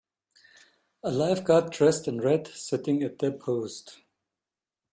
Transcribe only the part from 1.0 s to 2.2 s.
A lifeguard dressed